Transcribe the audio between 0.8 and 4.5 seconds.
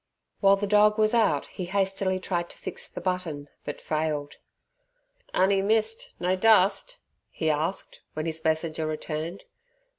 was out he hastily tried to fix the button, but failed.